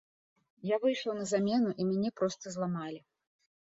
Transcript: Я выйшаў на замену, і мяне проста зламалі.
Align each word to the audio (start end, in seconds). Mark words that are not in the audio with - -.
Я 0.69 0.79
выйшаў 0.85 1.11
на 1.19 1.27
замену, 1.33 1.69
і 1.79 1.89
мяне 1.93 2.09
проста 2.19 2.45
зламалі. 2.59 3.03